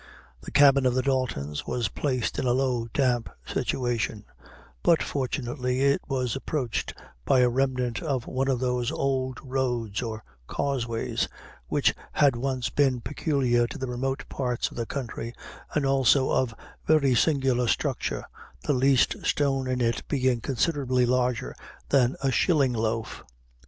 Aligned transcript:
The 0.41 0.49
cabin 0.49 0.87
of 0.87 0.95
the 0.95 1.03
Daltons 1.03 1.67
was 1.67 1.87
placed 1.89 2.39
in 2.39 2.47
a 2.47 2.53
low, 2.53 2.87
damp 2.91 3.29
situation; 3.45 4.25
but 4.81 5.03
fortunately 5.03 5.81
it 5.81 6.01
was 6.07 6.35
approached 6.35 6.95
by 7.23 7.41
a 7.41 7.49
remnant 7.49 8.01
of 8.01 8.25
one 8.25 8.47
of 8.47 8.59
those 8.59 8.91
old 8.91 9.37
roads 9.43 10.01
or 10.01 10.23
causeways 10.47 11.27
which 11.67 11.93
had 12.13 12.35
once 12.35 12.71
been 12.71 12.99
peculiar 13.01 13.67
to 13.67 13.77
the 13.77 13.85
remote 13.85 14.25
parts 14.27 14.71
of 14.71 14.75
the 14.77 14.87
country, 14.87 15.35
and 15.75 15.85
also 15.85 16.31
of 16.31 16.55
very 16.87 17.13
singular 17.13 17.67
structure, 17.67 18.25
the 18.63 18.73
least 18.73 19.15
stone 19.23 19.67
in 19.67 19.81
it 19.81 20.01
being 20.07 20.41
considerably 20.41 21.05
larger 21.05 21.55
than 21.89 22.15
a 22.23 22.31
shilling 22.31 22.73
loaf. 22.73 23.23